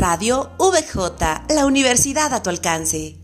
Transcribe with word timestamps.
Radio 0.00 0.50
VJ, 0.58 1.52
la 1.54 1.66
universidad 1.66 2.32
a 2.32 2.42
tu 2.42 2.48
alcance. 2.48 3.18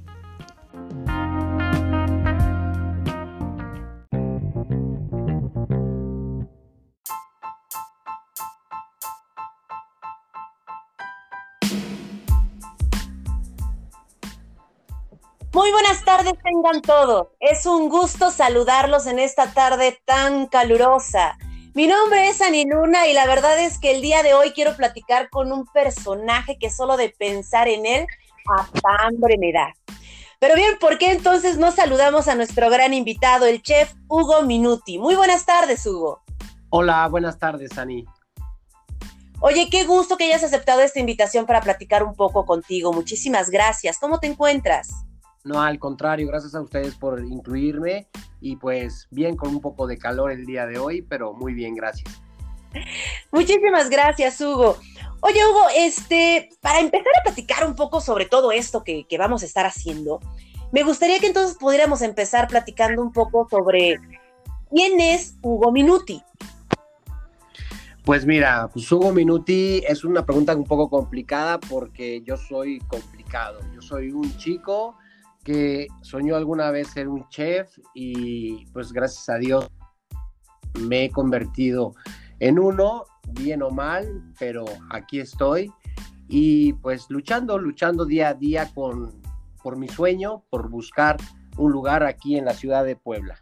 Muy 15.54 15.72
buenas 15.72 16.04
tardes 16.04 16.34
tengan 16.44 16.82
todos. 16.82 17.28
Es 17.40 17.64
un 17.64 17.88
gusto 17.88 18.30
saludarlos 18.30 19.06
en 19.06 19.18
esta 19.18 19.54
tarde 19.54 19.98
tan 20.04 20.46
calurosa. 20.46 21.38
Mi 21.76 21.86
nombre 21.86 22.30
es 22.30 22.40
Ani 22.40 22.64
Luna 22.64 23.06
y 23.06 23.12
la 23.12 23.26
verdad 23.26 23.62
es 23.62 23.78
que 23.78 23.90
el 23.94 24.00
día 24.00 24.22
de 24.22 24.32
hoy 24.32 24.52
quiero 24.52 24.74
platicar 24.76 25.28
con 25.28 25.52
un 25.52 25.66
personaje 25.66 26.56
que 26.58 26.70
solo 26.70 26.96
de 26.96 27.10
pensar 27.10 27.68
en 27.68 27.84
él 27.84 28.06
hasta 28.46 28.88
hambre 29.04 29.36
me 29.38 29.52
da. 29.52 29.74
Pero 30.38 30.54
bien, 30.54 30.78
¿por 30.80 30.96
qué 30.96 31.12
entonces 31.12 31.58
no 31.58 31.72
saludamos 31.72 32.28
a 32.28 32.34
nuestro 32.34 32.70
gran 32.70 32.94
invitado, 32.94 33.44
el 33.44 33.60
chef 33.60 33.92
Hugo 34.08 34.40
Minuti? 34.40 34.96
Muy 34.96 35.16
buenas 35.16 35.44
tardes, 35.44 35.84
Hugo. 35.84 36.22
Hola, 36.70 37.08
buenas 37.08 37.38
tardes, 37.38 37.76
Ani. 37.76 38.06
Oye, 39.40 39.68
qué 39.70 39.84
gusto 39.84 40.16
que 40.16 40.24
hayas 40.24 40.44
aceptado 40.44 40.80
esta 40.80 40.98
invitación 40.98 41.44
para 41.44 41.60
platicar 41.60 42.04
un 42.04 42.14
poco 42.14 42.46
contigo. 42.46 42.90
Muchísimas 42.94 43.50
gracias. 43.50 43.98
¿Cómo 43.98 44.18
te 44.18 44.28
encuentras? 44.28 44.88
No, 45.46 45.62
al 45.62 45.78
contrario, 45.78 46.26
gracias 46.26 46.56
a 46.56 46.60
ustedes 46.60 46.96
por 46.96 47.24
incluirme 47.24 48.08
y 48.40 48.56
pues 48.56 49.06
bien 49.12 49.36
con 49.36 49.50
un 49.50 49.60
poco 49.60 49.86
de 49.86 49.96
calor 49.96 50.32
el 50.32 50.44
día 50.44 50.66
de 50.66 50.76
hoy, 50.76 51.02
pero 51.02 51.34
muy 51.34 51.54
bien, 51.54 51.76
gracias. 51.76 52.20
Muchísimas 53.30 53.88
gracias, 53.88 54.40
Hugo. 54.40 54.76
Oye, 55.20 55.38
Hugo, 55.48 55.62
este, 55.76 56.50
para 56.60 56.80
empezar 56.80 57.12
a 57.20 57.22
platicar 57.22 57.64
un 57.64 57.76
poco 57.76 58.00
sobre 58.00 58.24
todo 58.24 58.50
esto 58.50 58.82
que, 58.82 59.06
que 59.06 59.18
vamos 59.18 59.44
a 59.44 59.46
estar 59.46 59.66
haciendo, 59.66 60.18
me 60.72 60.82
gustaría 60.82 61.20
que 61.20 61.28
entonces 61.28 61.56
pudiéramos 61.56 62.02
empezar 62.02 62.48
platicando 62.48 63.00
un 63.00 63.12
poco 63.12 63.46
sobre 63.48 64.00
quién 64.72 64.98
es 64.98 65.36
Hugo 65.42 65.70
Minuti. 65.70 66.24
Pues 68.04 68.26
mira, 68.26 68.68
pues 68.72 68.90
Hugo 68.90 69.12
Minuti 69.12 69.80
es 69.86 70.02
una 70.02 70.26
pregunta 70.26 70.56
un 70.56 70.64
poco 70.64 70.90
complicada 70.90 71.60
porque 71.60 72.20
yo 72.22 72.36
soy 72.36 72.80
complicado. 72.80 73.60
Yo 73.72 73.80
soy 73.80 74.10
un 74.10 74.36
chico 74.38 74.96
que 75.46 75.86
soñó 76.02 76.34
alguna 76.34 76.72
vez 76.72 76.88
ser 76.88 77.06
un 77.06 77.28
chef 77.28 77.78
y 77.94 78.66
pues 78.72 78.92
gracias 78.92 79.28
a 79.28 79.36
Dios 79.36 79.70
me 80.80 81.04
he 81.04 81.10
convertido 81.10 81.94
en 82.40 82.58
uno, 82.58 83.04
bien 83.30 83.62
o 83.62 83.70
mal, 83.70 84.24
pero 84.40 84.64
aquí 84.90 85.20
estoy 85.20 85.72
y 86.28 86.72
pues 86.72 87.06
luchando, 87.10 87.58
luchando 87.58 88.04
día 88.04 88.30
a 88.30 88.34
día 88.34 88.72
con, 88.74 89.22
por 89.62 89.76
mi 89.76 89.86
sueño, 89.86 90.42
por 90.50 90.68
buscar 90.68 91.16
un 91.56 91.70
lugar 91.70 92.02
aquí 92.02 92.36
en 92.36 92.44
la 92.44 92.52
ciudad 92.52 92.84
de 92.84 92.96
Puebla. 92.96 93.38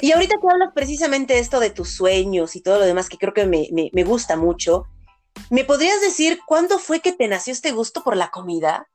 Y 0.00 0.10
ahorita 0.10 0.34
que 0.40 0.48
hablas 0.50 0.72
precisamente 0.74 1.38
esto 1.38 1.60
de 1.60 1.70
tus 1.70 1.90
sueños 1.90 2.56
y 2.56 2.60
todo 2.60 2.80
lo 2.80 2.86
demás, 2.86 3.08
que 3.08 3.18
creo 3.18 3.32
que 3.32 3.46
me, 3.46 3.68
me, 3.72 3.90
me 3.92 4.02
gusta 4.02 4.36
mucho, 4.36 4.86
¿me 5.48 5.62
podrías 5.62 6.00
decir 6.00 6.40
cuándo 6.44 6.80
fue 6.80 6.98
que 6.98 7.12
te 7.12 7.28
nació 7.28 7.52
este 7.52 7.70
gusto 7.70 8.02
por 8.02 8.16
la 8.16 8.32
comida? 8.32 8.88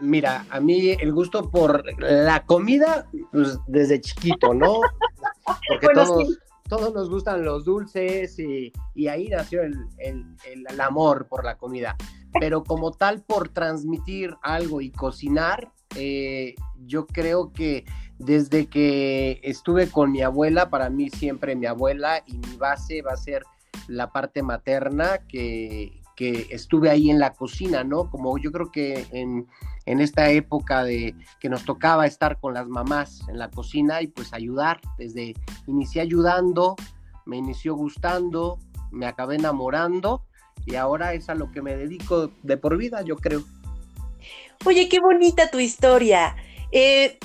Mira, 0.00 0.46
a 0.50 0.60
mí 0.60 0.90
el 0.90 1.12
gusto 1.12 1.50
por 1.50 1.84
la 2.00 2.44
comida, 2.46 3.06
pues 3.32 3.58
desde 3.66 4.00
chiquito, 4.00 4.54
¿no? 4.54 4.80
Porque 5.68 5.86
Bueno, 5.86 6.04
todos, 6.04 6.28
sí. 6.28 6.38
todos 6.68 6.94
nos 6.94 7.10
gustan 7.10 7.44
los 7.44 7.64
dulces 7.64 8.38
y, 8.38 8.72
y 8.94 9.08
ahí 9.08 9.28
nació 9.28 9.62
el, 9.62 9.74
el- 9.98 10.24
el- 10.46 10.66
el 10.68 10.80
amor 10.80 11.26
por 11.28 11.44
la 11.44 11.56
comida. 11.56 11.96
Pero 12.38 12.62
como 12.62 12.92
tal, 12.92 13.22
por 13.22 13.48
transmitir 13.48 14.36
algo 14.42 14.80
y 14.80 14.90
cocinar, 14.90 15.72
eh, 15.96 16.54
yo 16.84 17.06
creo 17.06 17.52
que 17.52 17.84
desde 18.18 18.66
que 18.66 19.40
estuve 19.42 19.88
con 19.90 20.12
mi 20.12 20.22
abuela, 20.22 20.70
para 20.70 20.90
mí 20.90 21.08
siempre 21.10 21.56
mi 21.56 21.66
abuela 21.66 22.22
y 22.26 22.36
mi 22.38 22.56
base 22.56 23.00
va 23.02 23.12
a 23.12 23.16
ser 23.16 23.42
la 23.86 24.12
parte 24.12 24.42
materna 24.42 25.18
que, 25.26 25.97
que 26.18 26.48
estuve 26.50 26.90
ahí 26.90 27.10
en 27.10 27.20
la 27.20 27.32
cocina, 27.34 27.84
¿no? 27.84 28.10
Como 28.10 28.36
yo 28.38 28.50
creo 28.50 28.72
que 28.72 29.06
en, 29.12 29.46
en 29.86 30.00
esta 30.00 30.30
época 30.30 30.82
de 30.82 31.14
que 31.38 31.48
nos 31.48 31.64
tocaba 31.64 32.06
estar 32.06 32.40
con 32.40 32.54
las 32.54 32.66
mamás 32.66 33.20
en 33.28 33.38
la 33.38 33.52
cocina 33.52 34.02
y 34.02 34.08
pues 34.08 34.32
ayudar, 34.32 34.80
desde 34.98 35.34
inicié 35.68 36.02
ayudando, 36.02 36.74
me 37.24 37.36
inició 37.36 37.76
gustando, 37.76 38.58
me 38.90 39.06
acabé 39.06 39.36
enamorando 39.36 40.24
y 40.66 40.74
ahora 40.74 41.14
es 41.14 41.28
a 41.28 41.36
lo 41.36 41.52
que 41.52 41.62
me 41.62 41.76
dedico 41.76 42.32
de 42.42 42.56
por 42.56 42.76
vida, 42.76 43.02
yo 43.02 43.14
creo. 43.14 43.44
Oye, 44.64 44.88
qué 44.88 44.98
bonita 44.98 45.52
tu 45.52 45.60
historia. 45.60 46.34
Eh, 46.72 47.16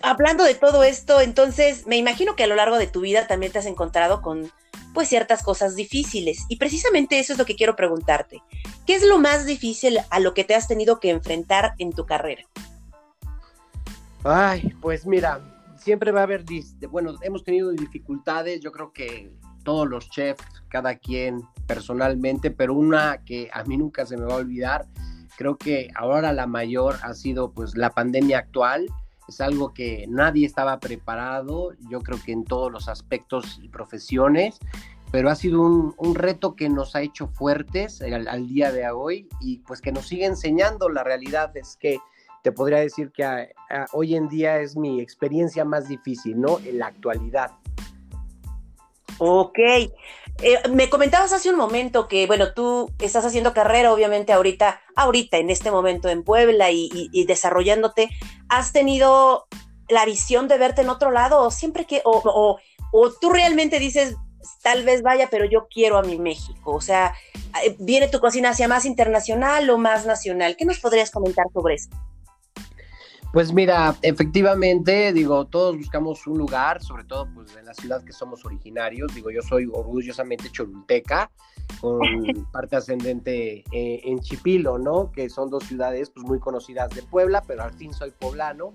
hablando 0.00 0.42
de 0.44 0.54
todo 0.54 0.84
esto, 0.84 1.20
entonces 1.20 1.86
me 1.86 1.98
imagino 1.98 2.34
que 2.34 2.44
a 2.44 2.46
lo 2.46 2.54
largo 2.54 2.78
de 2.78 2.86
tu 2.86 3.02
vida 3.02 3.26
también 3.26 3.52
te 3.52 3.58
has 3.58 3.66
encontrado 3.66 4.22
con 4.22 4.50
pues 4.98 5.10
ciertas 5.10 5.44
cosas 5.44 5.76
difíciles 5.76 6.44
y 6.48 6.56
precisamente 6.56 7.20
eso 7.20 7.32
es 7.32 7.38
lo 7.38 7.46
que 7.46 7.54
quiero 7.54 7.76
preguntarte. 7.76 8.42
¿Qué 8.84 8.96
es 8.96 9.06
lo 9.06 9.20
más 9.20 9.46
difícil 9.46 9.96
a 10.10 10.18
lo 10.18 10.34
que 10.34 10.42
te 10.42 10.56
has 10.56 10.66
tenido 10.66 10.98
que 10.98 11.10
enfrentar 11.10 11.74
en 11.78 11.92
tu 11.92 12.04
carrera? 12.04 12.42
Ay, 14.24 14.74
pues 14.80 15.06
mira, 15.06 15.40
siempre 15.76 16.10
va 16.10 16.18
a 16.18 16.22
haber, 16.24 16.44
bueno, 16.90 17.14
hemos 17.22 17.44
tenido 17.44 17.70
dificultades, 17.70 18.60
yo 18.60 18.72
creo 18.72 18.92
que 18.92 19.30
todos 19.62 19.88
los 19.88 20.10
chefs, 20.10 20.44
cada 20.68 20.96
quien 20.96 21.42
personalmente, 21.68 22.50
pero 22.50 22.74
una 22.74 23.22
que 23.24 23.48
a 23.52 23.62
mí 23.62 23.76
nunca 23.76 24.04
se 24.04 24.16
me 24.16 24.24
va 24.24 24.34
a 24.34 24.38
olvidar, 24.38 24.88
creo 25.36 25.56
que 25.56 25.92
ahora 25.94 26.32
la 26.32 26.48
mayor 26.48 26.96
ha 27.04 27.14
sido 27.14 27.52
pues 27.52 27.76
la 27.76 27.90
pandemia 27.90 28.38
actual, 28.38 28.88
es 29.28 29.40
algo 29.40 29.72
que 29.74 30.06
nadie 30.08 30.46
estaba 30.46 30.80
preparado, 30.80 31.72
yo 31.90 32.00
creo 32.00 32.18
que 32.24 32.32
en 32.32 32.44
todos 32.44 32.72
los 32.72 32.88
aspectos 32.88 33.58
y 33.62 33.68
profesiones, 33.68 34.58
pero 35.10 35.30
ha 35.30 35.34
sido 35.34 35.62
un, 35.62 35.94
un 35.98 36.14
reto 36.14 36.54
que 36.54 36.68
nos 36.68 36.94
ha 36.96 37.02
hecho 37.02 37.28
fuertes 37.28 38.02
al, 38.02 38.46
día 38.48 38.72
de 38.72 38.90
hoy 38.90 39.28
y 39.40 39.58
pues 39.60 39.80
que 39.80 39.92
nos 39.92 40.06
sigue 40.06 40.26
enseñando, 40.26 40.88
la 40.88 41.04
realidad 41.04 41.56
es 41.56 41.76
que 41.80 41.98
te 42.42 42.52
podría 42.52 42.78
decir 42.78 43.10
que 43.12 43.24
a- 43.24 43.48
a- 43.70 43.86
hoy 43.92 44.14
en 44.16 44.28
día 44.28 44.60
es 44.60 44.76
mi 44.76 45.00
experiencia 45.00 45.64
más 45.64 45.88
difícil, 45.88 46.40
¿no? 46.40 46.58
En 46.60 46.78
la 46.78 46.86
actualidad. 46.88 47.50
Ok. 49.18 49.58
Eh, 50.40 50.56
me 50.70 50.88
comentabas 50.88 51.32
hace 51.32 51.50
un 51.50 51.56
momento 51.56 52.06
que, 52.06 52.26
bueno, 52.28 52.52
tú 52.52 52.92
estás 53.00 53.24
haciendo 53.24 53.52
carrera, 53.52 53.92
obviamente, 53.92 54.32
ahorita, 54.32 54.80
ahorita, 54.94 55.38
en 55.38 55.50
este 55.50 55.70
momento 55.72 56.08
en 56.08 56.22
Puebla 56.22 56.70
y, 56.70 57.24
desarrollándote. 57.26 58.08
¿Has 58.48 58.72
tenido 58.72 59.48
la 59.88 60.04
visión 60.04 60.46
de 60.46 60.58
verte 60.58 60.82
en 60.82 60.90
otro 60.90 61.10
lado 61.10 61.50
siempre 61.50 61.86
que, 61.86 62.02
o, 62.04 62.22
o- 62.24 62.58
o 62.92 63.10
tú 63.12 63.30
realmente 63.30 63.78
dices, 63.80 64.14
tal 64.62 64.84
vez 64.84 65.02
vaya, 65.02 65.28
pero 65.30 65.44
yo 65.44 65.66
quiero 65.68 65.98
a 65.98 66.02
mi 66.02 66.18
México? 66.18 66.72
O 66.72 66.80
sea, 66.80 67.14
eh, 67.64 67.74
¿viene 67.80 68.06
tu 68.08 68.20
cocina 68.20 68.50
hacia 68.50 68.68
más 68.68 68.84
internacional 68.84 69.68
o 69.70 69.76
más 69.76 70.06
nacional? 70.06 70.56
¿Qué 70.56 70.64
nos 70.64 70.78
podrías 70.78 71.10
comentar 71.10 71.46
sobre 71.52 71.74
eso? 71.74 71.88
Pues 73.32 73.52
mira, 73.52 73.94
efectivamente, 74.00 75.12
digo, 75.12 75.44
todos 75.46 75.76
buscamos 75.76 76.26
un 76.26 76.38
lugar, 76.38 76.82
sobre 76.82 77.04
todo 77.04 77.28
pues 77.34 77.54
en 77.56 77.66
la 77.66 77.74
ciudad 77.74 78.02
que 78.02 78.12
somos 78.12 78.42
originarios. 78.46 79.14
Digo, 79.14 79.30
yo 79.30 79.42
soy 79.42 79.66
orgullosamente 79.70 80.50
cholulteca, 80.50 81.30
con 81.82 82.00
parte 82.52 82.76
ascendente 82.76 83.64
eh, 83.70 84.00
en 84.04 84.20
Chipilo, 84.20 84.78
¿no? 84.78 85.12
Que 85.12 85.28
son 85.28 85.50
dos 85.50 85.64
ciudades 85.64 86.08
pues 86.08 86.26
muy 86.26 86.40
conocidas 86.40 86.88
de 86.94 87.02
Puebla, 87.02 87.42
pero 87.46 87.64
al 87.64 87.74
fin 87.74 87.92
soy 87.92 88.12
poblano. 88.12 88.72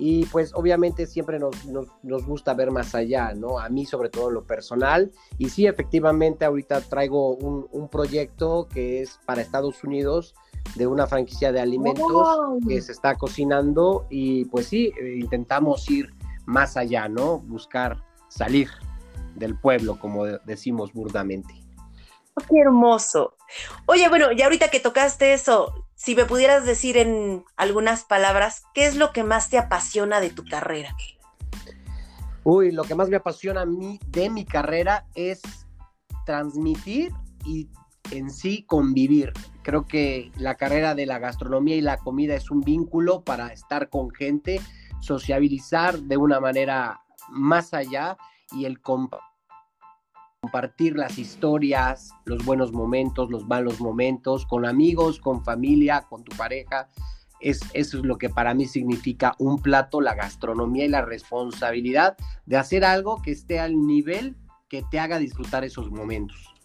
Y 0.00 0.26
pues 0.26 0.52
obviamente 0.54 1.06
siempre 1.06 1.40
nos, 1.40 1.66
nos, 1.66 1.88
nos 2.04 2.24
gusta 2.24 2.54
ver 2.54 2.70
más 2.70 2.94
allá, 2.94 3.34
¿no? 3.34 3.58
A 3.58 3.68
mí 3.68 3.84
sobre 3.84 4.10
todo 4.10 4.28
en 4.28 4.34
lo 4.34 4.44
personal. 4.46 5.10
Y 5.38 5.48
sí, 5.48 5.66
efectivamente, 5.66 6.44
ahorita 6.44 6.82
traigo 6.82 7.34
un, 7.34 7.66
un 7.72 7.88
proyecto 7.88 8.68
que 8.72 9.02
es 9.02 9.18
para 9.26 9.42
Estados 9.42 9.82
Unidos 9.82 10.36
de 10.74 10.86
una 10.86 11.06
franquicia 11.06 11.52
de 11.52 11.60
alimentos 11.60 12.28
que 12.66 12.80
se 12.80 12.92
está 12.92 13.16
cocinando 13.16 14.06
y 14.10 14.44
pues 14.46 14.66
sí, 14.66 14.92
eh, 15.00 15.16
intentamos 15.18 15.88
ir 15.90 16.12
más 16.46 16.76
allá, 16.76 17.08
¿no? 17.08 17.38
Buscar 17.38 18.02
salir 18.28 18.68
del 19.34 19.58
pueblo, 19.58 19.98
como 19.98 20.24
de- 20.24 20.40
decimos 20.44 20.92
burdamente. 20.92 21.54
Oh, 22.34 22.40
Qué 22.48 22.60
hermoso. 22.60 23.34
Oye, 23.86 24.08
bueno, 24.08 24.32
y 24.32 24.42
ahorita 24.42 24.68
que 24.68 24.80
tocaste 24.80 25.32
eso, 25.32 25.72
si 25.94 26.14
me 26.14 26.24
pudieras 26.24 26.64
decir 26.64 26.96
en 26.96 27.44
algunas 27.56 28.04
palabras, 28.04 28.62
¿qué 28.74 28.86
es 28.86 28.96
lo 28.96 29.12
que 29.12 29.24
más 29.24 29.50
te 29.50 29.58
apasiona 29.58 30.20
de 30.20 30.30
tu 30.30 30.44
carrera? 30.44 30.94
Uy, 32.44 32.72
lo 32.72 32.84
que 32.84 32.94
más 32.94 33.08
me 33.08 33.16
apasiona 33.16 33.62
a 33.62 33.66
mí 33.66 33.98
de 34.06 34.30
mi 34.30 34.44
carrera 34.44 35.06
es 35.14 35.40
transmitir 36.24 37.12
y 37.44 37.68
en 38.10 38.30
sí 38.30 38.64
convivir. 38.64 39.32
Creo 39.68 39.84
que 39.86 40.32
la 40.38 40.54
carrera 40.54 40.94
de 40.94 41.04
la 41.04 41.18
gastronomía 41.18 41.76
y 41.76 41.82
la 41.82 41.98
comida 41.98 42.34
es 42.34 42.50
un 42.50 42.62
vínculo 42.62 43.20
para 43.22 43.48
estar 43.48 43.90
con 43.90 44.08
gente, 44.08 44.62
sociabilizar 44.98 45.98
de 45.98 46.16
una 46.16 46.40
manera 46.40 47.02
más 47.28 47.74
allá 47.74 48.16
y 48.50 48.64
el 48.64 48.80
comp 48.80 49.12
compartir 50.40 50.96
las 50.96 51.18
historias, 51.18 52.12
los 52.24 52.46
buenos 52.46 52.72
momentos, 52.72 53.30
los 53.30 53.46
malos 53.46 53.78
momentos, 53.78 54.46
con 54.46 54.64
amigos, 54.64 55.20
con 55.20 55.44
familia, 55.44 56.06
con 56.08 56.24
tu 56.24 56.34
pareja. 56.34 56.88
Es, 57.38 57.60
eso 57.74 57.98
es 57.98 58.04
lo 58.04 58.16
que 58.16 58.30
para 58.30 58.54
mí 58.54 58.64
significa 58.64 59.34
un 59.38 59.60
plato, 59.60 60.00
la 60.00 60.14
gastronomía 60.14 60.86
y 60.86 60.88
la 60.88 61.02
responsabilidad 61.02 62.16
de 62.46 62.56
hacer 62.56 62.86
algo 62.86 63.20
que 63.20 63.32
esté 63.32 63.60
al 63.60 63.86
nivel 63.86 64.34
que 64.70 64.82
te 64.90 64.98
haga 64.98 65.18
disfrutar 65.18 65.62
esos 65.62 65.90
momentos. 65.90 66.57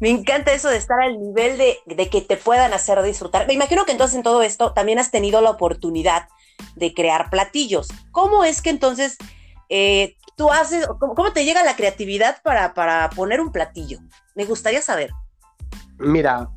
Me 0.00 0.08
encanta 0.08 0.52
eso 0.52 0.70
de 0.70 0.78
estar 0.78 0.98
al 0.98 1.20
nivel 1.20 1.58
de, 1.58 2.08
que 2.08 2.22
te 2.22 2.38
puedan 2.38 2.72
hacer 2.72 3.00
disfrutar. 3.02 3.46
Me 3.46 3.52
imagino 3.52 3.84
que 3.84 3.92
entonces 3.92 4.16
en 4.16 4.22
todo 4.22 4.42
esto 4.42 4.72
también 4.72 4.98
has 4.98 5.10
tenido 5.10 5.42
la 5.42 5.50
oportunidad 5.50 6.28
de 6.74 6.94
crear 6.94 7.28
platillos. 7.28 7.88
¿Cómo 8.10 8.42
es 8.44 8.62
que 8.62 8.70
entonces 8.70 9.18
eh, 9.68 10.16
tú 10.36 10.50
haces, 10.50 10.88
cómo, 10.98 11.32
te 11.34 11.44
llega 11.44 11.62
la 11.62 11.76
creatividad 11.76 12.42
para, 12.42 12.72
para, 12.72 13.10
poner 13.10 13.42
un 13.42 13.52
platillo? 13.52 13.98
Me 14.34 14.46
gustaría 14.46 14.80
saber. 14.80 15.10
Mira, 15.98 16.48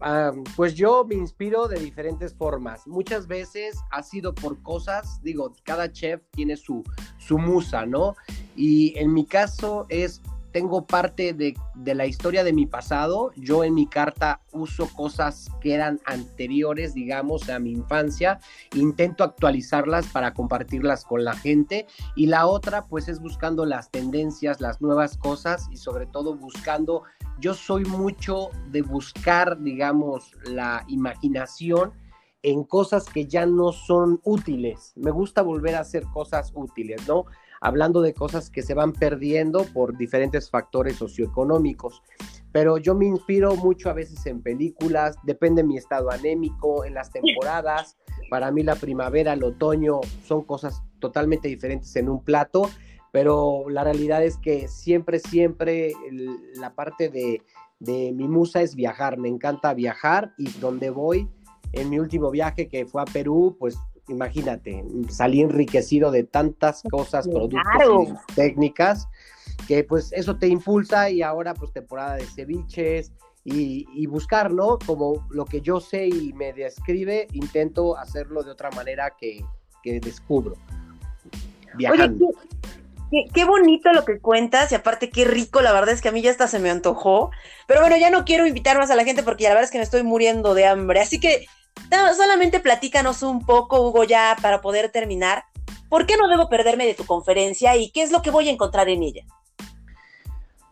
pues 0.55 0.73
yo 0.73 1.03
me 1.03 1.15
inspiro 1.15 1.67
de 1.67 1.77
diferentes 1.77 2.33
formas. 2.33 2.87
Muchas 2.87 3.27
veces 3.27 3.75
ha 3.91 4.01
sido 4.01 4.33
por 4.33 4.63
cosas, 4.63 5.21
digo, 5.21 5.53
cada 5.63 5.91
chef 5.91 6.21
tiene 6.31 6.55
su, 6.55 6.81
su 7.17 7.37
musa, 7.37 7.85
¿no? 7.85 8.15
Y 8.55 8.97
en 8.97 9.11
mi 9.11 9.25
caso 9.25 9.85
es 9.89 10.21
tengo 10.53 10.85
parte 10.85 11.33
de, 11.33 11.55
la 11.93 12.05
historia 12.05 12.43
de 12.43 12.53
mi 12.53 12.67
pasado. 12.67 13.31
Yo 13.35 13.63
en 13.63 13.73
mi 13.73 13.87
carta 13.87 14.39
uso 14.51 14.87
cosas 14.93 15.49
que 15.59 15.73
eran 15.73 15.99
anteriores, 16.05 16.93
digamos, 16.93 17.49
a 17.49 17.59
mi 17.59 17.71
infancia. 17.71 18.39
Intento 18.75 19.23
actualizarlas 19.23 20.05
para 20.07 20.33
compartirlas 20.33 21.03
con 21.03 21.25
la 21.25 21.33
gente. 21.33 21.87
Y 22.15 22.27
la 22.27 22.45
otra, 22.45 22.85
pues, 22.85 23.09
es 23.09 23.19
buscando 23.19 23.65
las 23.65 23.89
tendencias, 23.89 24.61
las 24.61 24.79
nuevas 24.79 25.17
cosas 25.17 25.67
y 25.71 25.77
sobre 25.77 26.05
todo 26.05 26.35
buscando, 26.35 27.03
yo 27.39 27.55
soy 27.55 27.83
mucho 27.85 28.49
de 28.69 28.83
buscar, 28.83 29.59
digamos, 29.59 30.31
la 30.45 30.85
imaginación 30.87 31.93
en 32.43 32.63
cosas 32.63 33.05
que 33.05 33.25
ya 33.25 33.45
no 33.45 33.71
son 33.71 34.19
útiles. 34.23 34.93
Me 34.95 35.09
gusta 35.09 35.41
volver 35.41 35.75
a 35.75 35.79
hacer 35.79 36.03
cosas 36.13 36.51
útiles, 36.53 37.07
¿no? 37.07 37.25
Hablando 37.63 38.01
de 38.01 38.13
cosas 38.13 38.49
que 38.49 38.61
se 38.61 38.73
van 38.73 38.91
perdiendo 38.91 39.63
por 39.63 39.97
diferentes 39.97 40.49
factores 40.49 40.97
socioeconómicos. 40.97 42.03
Pero 42.51 42.77
yo 42.77 42.93
me 42.93 43.05
inspiro 43.05 43.55
mucho 43.55 43.89
a 43.89 43.93
veces 43.93 44.25
en 44.25 44.41
películas, 44.41 45.15
depende 45.23 45.61
de 45.61 45.69
mi 45.69 45.77
estado 45.77 46.11
anémico, 46.11 46.83
en 46.83 46.93
las 46.93 47.09
temporadas. 47.09 47.97
Para 48.29 48.51
mí 48.51 48.63
la 48.63 48.75
primavera, 48.75 49.31
el 49.31 49.45
otoño 49.45 50.01
son 50.25 50.43
cosas 50.43 50.83
totalmente 50.99 51.47
diferentes 51.47 51.95
en 51.95 52.09
un 52.09 52.21
plato, 52.21 52.69
pero 53.13 53.63
la 53.69 53.85
realidad 53.85 54.21
es 54.25 54.37
que 54.37 54.67
siempre, 54.67 55.19
siempre 55.19 55.93
la 56.55 56.75
parte 56.75 57.07
de, 57.07 57.43
de 57.79 58.11
mi 58.11 58.27
musa 58.27 58.61
es 58.61 58.75
viajar. 58.75 59.17
Me 59.17 59.29
encanta 59.29 59.73
viajar 59.73 60.33
y 60.37 60.49
donde 60.59 60.89
voy, 60.89 61.29
en 61.71 61.89
mi 61.89 61.97
último 61.97 62.29
viaje 62.29 62.67
que 62.67 62.85
fue 62.85 63.01
a 63.01 63.05
Perú, 63.05 63.55
pues 63.57 63.77
imagínate, 64.07 64.83
salí 65.09 65.41
enriquecido 65.41 66.11
de 66.11 66.23
tantas 66.23 66.83
cosas, 66.89 67.27
productos 67.27 67.61
y 68.29 68.33
técnicas, 68.33 69.07
que 69.67 69.83
pues 69.83 70.11
eso 70.13 70.37
te 70.37 70.47
impulsa 70.47 71.09
y 71.09 71.21
ahora 71.21 71.53
pues 71.53 71.71
temporada 71.71 72.15
de 72.15 72.25
ceviches 72.25 73.11
y, 73.45 74.07
buscar, 74.07 74.51
¿no? 74.51 74.79
Como 74.85 75.27
lo 75.29 75.45
que 75.45 75.61
yo 75.61 75.79
sé 75.79 76.07
y 76.07 76.33
me 76.33 76.53
describe, 76.53 77.27
intento 77.33 77.97
hacerlo 77.97 78.41
de 78.43 78.51
otra 78.51 78.69
manera 78.71 79.15
que, 79.17 79.43
descubro. 79.83 80.55
Viajando. 81.75 82.27
Oye, 83.11 83.29
qué, 83.33 83.43
bonito 83.43 83.91
lo 83.91 84.05
que 84.05 84.19
cuentas 84.19 84.71
y 84.71 84.75
aparte 84.75 85.09
qué 85.09 85.25
rico, 85.25 85.61
la 85.61 85.73
verdad 85.73 85.93
es 85.93 86.01
que 86.01 86.07
a 86.07 86.11
mí 86.13 86.21
ya 86.21 86.31
hasta 86.31 86.47
se 86.47 86.59
me 86.59 86.69
antojó. 86.69 87.31
Pero 87.67 87.81
bueno, 87.81 87.97
ya 87.97 88.09
no 88.09 88.23
quiero 88.23 88.47
invitar 88.47 88.77
más 88.77 88.91
a 88.91 88.95
la 88.95 89.03
gente 89.03 89.23
porque 89.23 89.43
la 89.43 89.49
verdad 89.49 89.65
es 89.65 89.71
que 89.71 89.77
me 89.77 89.83
estoy 89.83 90.03
muriendo 90.03 90.53
de 90.53 90.65
hambre. 90.65 91.01
Así 91.01 91.19
que 91.19 91.45
solamente 92.15 92.59
platícanos 92.59 93.23
un 93.23 93.45
poco, 93.45 93.81
Hugo, 93.81 94.03
ya 94.03 94.35
para 94.41 94.61
poder 94.61 94.91
terminar. 94.91 95.45
¿Por 95.89 96.05
qué 96.05 96.17
no 96.17 96.27
debo 96.27 96.49
perderme 96.49 96.85
de 96.85 96.95
tu 96.95 97.05
conferencia 97.05 97.75
y 97.75 97.91
qué 97.91 98.01
es 98.01 98.11
lo 98.11 98.21
que 98.21 98.31
voy 98.31 98.49
a 98.49 98.51
encontrar 98.51 98.89
en 98.89 99.03
ella? 99.03 99.23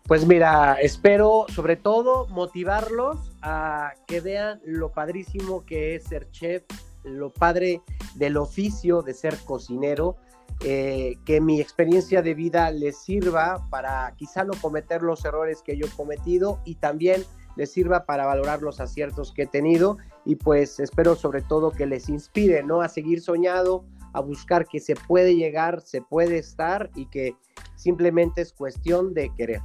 Pues 0.07 0.25
mira, 0.25 0.77
espero 0.81 1.45
sobre 1.53 1.75
todo 1.75 2.27
motivarlos 2.27 3.31
a 3.41 3.93
que 4.07 4.19
vean 4.19 4.59
lo 4.65 4.91
padrísimo 4.91 5.65
que 5.65 5.95
es 5.95 6.03
ser 6.05 6.29
chef, 6.31 6.63
lo 7.03 7.31
padre 7.31 7.81
del 8.15 8.37
oficio 8.37 9.03
de 9.03 9.13
ser 9.13 9.37
cocinero, 9.45 10.17
eh, 10.63 11.15
que 11.25 11.39
mi 11.39 11.61
experiencia 11.61 12.21
de 12.21 12.33
vida 12.33 12.71
les 12.71 12.97
sirva 12.97 13.67
para 13.69 14.13
quizá 14.17 14.43
no 14.43 14.53
cometer 14.61 15.01
los 15.01 15.23
errores 15.23 15.61
que 15.61 15.77
yo 15.77 15.87
he 15.87 15.89
cometido 15.91 16.59
y 16.65 16.75
también 16.75 17.23
les 17.55 17.71
sirva 17.71 18.05
para 18.05 18.25
valorar 18.25 18.61
los 18.61 18.79
aciertos 18.79 19.31
que 19.31 19.43
he 19.43 19.47
tenido 19.47 19.97
y 20.25 20.35
pues 20.35 20.79
espero 20.79 21.15
sobre 21.15 21.41
todo 21.41 21.71
que 21.71 21.85
les 21.85 22.09
inspire, 22.09 22.63
¿no? 22.63 22.81
A 22.81 22.89
seguir 22.89 23.21
soñado, 23.21 23.85
a 24.13 24.21
buscar 24.21 24.67
que 24.67 24.79
se 24.79 24.95
puede 24.95 25.35
llegar, 25.35 25.81
se 25.81 26.01
puede 26.01 26.37
estar 26.37 26.89
y 26.95 27.07
que 27.07 27.35
simplemente 27.75 28.41
es 28.41 28.53
cuestión 28.53 29.13
de 29.13 29.33
querer. 29.35 29.61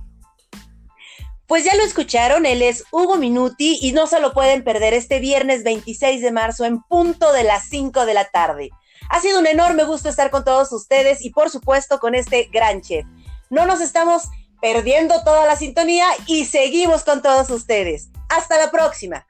Pues 1.47 1.65
ya 1.65 1.77
lo 1.77 1.83
escucharon, 1.85 2.45
él 2.45 2.61
es 2.61 2.85
Hugo 2.91 3.17
Minuti 3.17 3.79
y 3.81 3.93
no 3.93 4.09
se 4.09 4.19
lo 4.19 4.33
pueden 4.33 4.65
perder 4.65 4.95
este 4.95 5.21
viernes 5.21 5.63
26 5.63 6.21
de 6.21 6.33
marzo 6.33 6.65
en 6.65 6.83
punto 6.83 7.33
de 7.33 7.45
las 7.45 7.69
5 7.69 8.05
de 8.05 8.15
la 8.15 8.25
tarde. 8.31 8.71
Ha 9.11 9.21
sido 9.21 9.39
un 9.39 9.47
enorme 9.47 9.85
gusto 9.85 10.09
estar 10.09 10.31
con 10.31 10.45
todos 10.45 10.73
ustedes 10.73 11.25
y 11.25 11.31
por 11.31 11.51
supuesto 11.51 12.01
con 12.01 12.17
este 12.17 12.49
gran 12.53 12.81
chef. 12.81 13.07
No 13.49 13.65
nos 13.65 13.81
estamos 13.81 14.25
perdiendo 14.61 15.23
toda 15.23 15.47
la 15.47 15.55
sintonía 15.55 16.07
y 16.27 16.47
seguimos 16.47 17.05
con 17.05 17.23
todos 17.23 17.49
ustedes. 17.51 18.09
Hasta 18.29 18.59
la 18.59 18.73
próxima. 18.73 19.25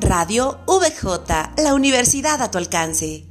Radio 0.00 0.60
VJ, 0.66 1.60
la 1.62 1.74
universidad 1.74 2.40
a 2.40 2.50
tu 2.50 2.58
alcance. 2.58 3.27